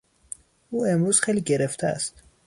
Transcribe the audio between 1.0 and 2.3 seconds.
خیلی گرفته است.